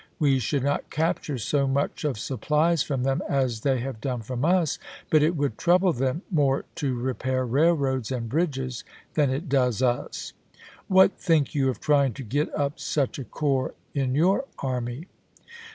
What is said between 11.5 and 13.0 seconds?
you of trying to get up